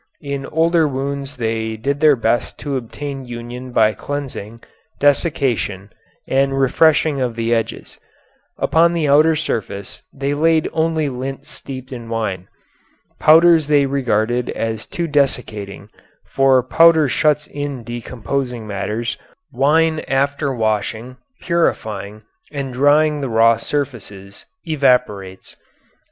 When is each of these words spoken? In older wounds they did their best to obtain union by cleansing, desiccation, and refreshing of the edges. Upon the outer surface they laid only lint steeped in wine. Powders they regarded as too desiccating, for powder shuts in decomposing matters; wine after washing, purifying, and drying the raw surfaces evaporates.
In 0.23 0.47
older 0.47 0.87
wounds 0.87 1.37
they 1.37 1.77
did 1.77 1.99
their 1.99 2.15
best 2.15 2.57
to 2.61 2.75
obtain 2.75 3.23
union 3.25 3.71
by 3.71 3.93
cleansing, 3.93 4.63
desiccation, 4.99 5.91
and 6.27 6.59
refreshing 6.59 7.21
of 7.21 7.35
the 7.35 7.53
edges. 7.53 7.99
Upon 8.57 8.93
the 8.93 9.07
outer 9.07 9.35
surface 9.35 10.01
they 10.11 10.33
laid 10.33 10.67
only 10.73 11.07
lint 11.07 11.45
steeped 11.45 11.91
in 11.91 12.09
wine. 12.09 12.47
Powders 13.19 13.67
they 13.67 13.85
regarded 13.85 14.49
as 14.49 14.87
too 14.87 15.05
desiccating, 15.05 15.89
for 16.25 16.63
powder 16.63 17.07
shuts 17.07 17.45
in 17.45 17.83
decomposing 17.83 18.65
matters; 18.65 19.19
wine 19.51 19.99
after 20.07 20.51
washing, 20.51 21.17
purifying, 21.41 22.23
and 22.51 22.73
drying 22.73 23.21
the 23.21 23.29
raw 23.29 23.55
surfaces 23.57 24.47
evaporates. 24.65 25.55